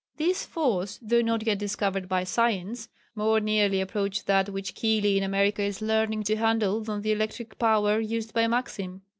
[0.17, 5.23] This force, though not yet discovered by science, more nearly approached that which Keely in
[5.23, 9.03] America is learning to handle than the electric power used by Maxim.